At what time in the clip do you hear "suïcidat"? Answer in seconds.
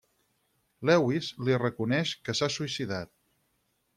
2.57-3.13